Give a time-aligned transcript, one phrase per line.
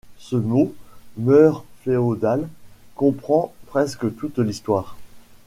[0.17, 0.73] Ce mot,
[1.15, 2.47] mœurs féodales,
[2.95, 4.97] comprend presque toute l’histoire.